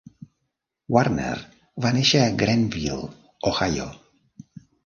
[0.95, 1.35] Warner
[1.87, 2.99] va néixer a Granville,
[3.53, 3.87] Ohio.